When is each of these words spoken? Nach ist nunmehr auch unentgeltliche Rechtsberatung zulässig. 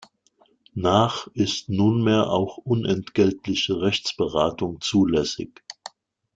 Nach 0.73 1.27
ist 1.35 1.69
nunmehr 1.69 2.31
auch 2.31 2.57
unentgeltliche 2.57 3.79
Rechtsberatung 3.83 4.81
zulässig. 4.81 5.61